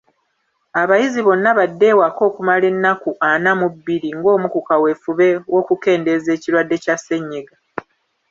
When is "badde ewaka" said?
1.57-2.21